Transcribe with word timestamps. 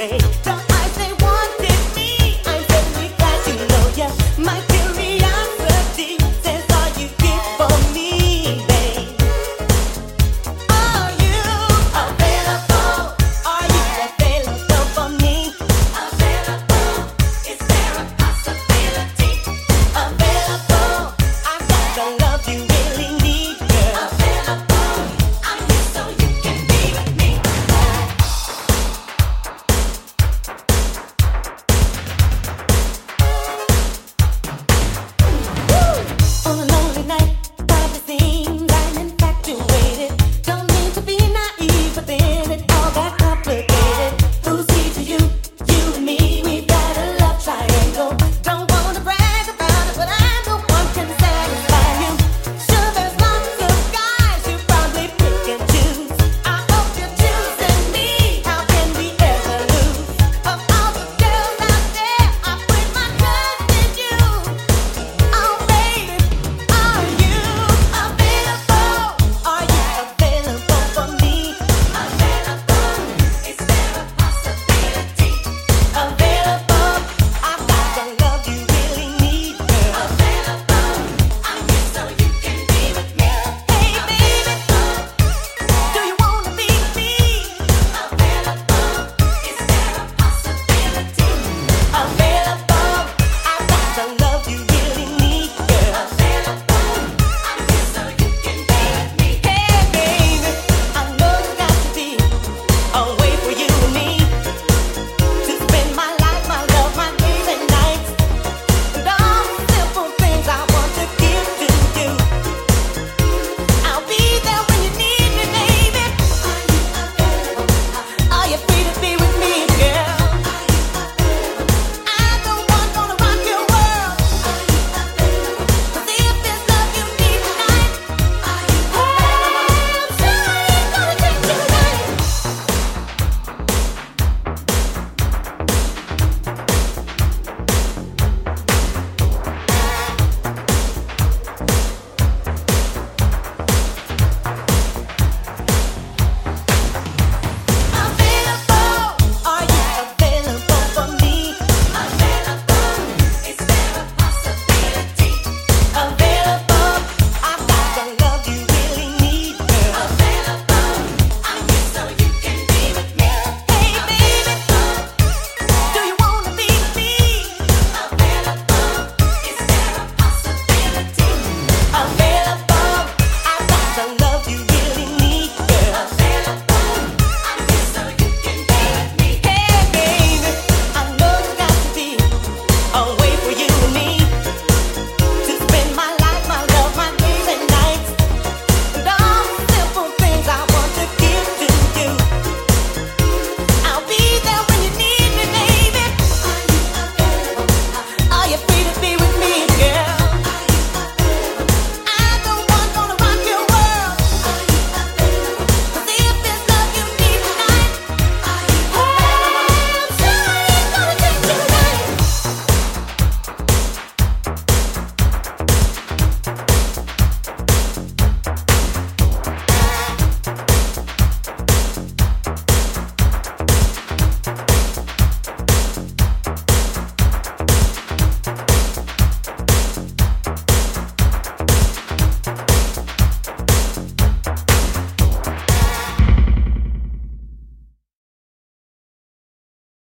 rain. 0.00 0.39